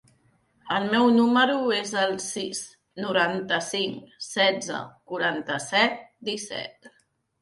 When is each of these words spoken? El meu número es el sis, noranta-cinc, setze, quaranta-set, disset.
El 0.75 0.85
meu 0.93 1.09
número 1.17 1.57
es 1.79 1.91
el 2.03 2.15
sis, 2.23 2.61
noranta-cinc, 3.03 4.09
setze, 4.29 4.81
quaranta-set, 5.13 6.05
disset. 6.31 6.91